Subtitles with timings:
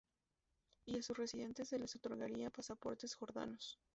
[0.87, 3.79] Y a sus residentes se les otorgaría pasaportes jordanos.